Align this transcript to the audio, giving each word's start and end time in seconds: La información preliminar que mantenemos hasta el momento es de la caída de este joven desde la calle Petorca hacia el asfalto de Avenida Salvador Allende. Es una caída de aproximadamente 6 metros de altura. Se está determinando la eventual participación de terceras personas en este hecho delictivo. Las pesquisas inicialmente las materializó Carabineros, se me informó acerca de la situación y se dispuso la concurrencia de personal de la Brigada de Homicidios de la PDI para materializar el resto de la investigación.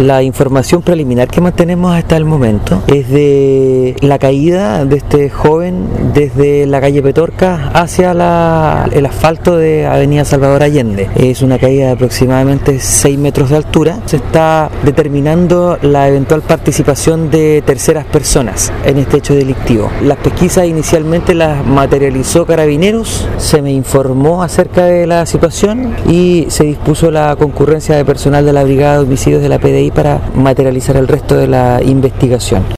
La 0.00 0.22
información 0.22 0.80
preliminar 0.80 1.28
que 1.28 1.42
mantenemos 1.42 1.94
hasta 1.94 2.16
el 2.16 2.24
momento 2.24 2.82
es 2.86 3.10
de 3.10 3.94
la 4.00 4.18
caída 4.18 4.86
de 4.86 4.96
este 4.96 5.28
joven 5.28 5.86
desde 6.14 6.64
la 6.64 6.80
calle 6.80 7.02
Petorca 7.02 7.70
hacia 7.74 8.12
el 8.92 9.04
asfalto 9.04 9.58
de 9.58 9.86
Avenida 9.86 10.24
Salvador 10.24 10.62
Allende. 10.62 11.10
Es 11.16 11.42
una 11.42 11.58
caída 11.58 11.88
de 11.88 11.92
aproximadamente 11.92 12.80
6 12.80 13.18
metros 13.18 13.50
de 13.50 13.56
altura. 13.56 14.00
Se 14.06 14.16
está 14.16 14.70
determinando 14.86 15.76
la 15.82 16.08
eventual 16.08 16.40
participación 16.40 17.30
de 17.30 17.62
terceras 17.66 18.06
personas 18.06 18.72
en 18.86 18.96
este 18.96 19.18
hecho 19.18 19.34
delictivo. 19.34 19.90
Las 20.02 20.16
pesquisas 20.16 20.64
inicialmente 20.64 21.34
las 21.34 21.66
materializó 21.66 22.46
Carabineros, 22.46 23.28
se 23.36 23.60
me 23.60 23.70
informó 23.70 24.42
acerca 24.42 24.86
de 24.86 25.06
la 25.06 25.26
situación 25.26 25.94
y 26.08 26.46
se 26.48 26.64
dispuso 26.64 27.10
la 27.10 27.36
concurrencia 27.36 27.96
de 27.96 28.06
personal 28.06 28.46
de 28.46 28.54
la 28.54 28.64
Brigada 28.64 28.94
de 28.94 29.04
Homicidios 29.04 29.42
de 29.42 29.48
la 29.50 29.58
PDI 29.58 29.89
para 29.90 30.20
materializar 30.34 30.96
el 30.96 31.08
resto 31.08 31.36
de 31.36 31.46
la 31.46 31.80
investigación. 31.82 32.62